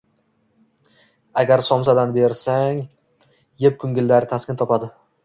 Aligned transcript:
Agar 1.41 1.61
somsadan 1.67 2.15
bersang, 2.15 2.79
yeb 3.67 3.77
koʻngillari 3.85 4.31
taskin 4.33 4.59
topadi 4.65 4.91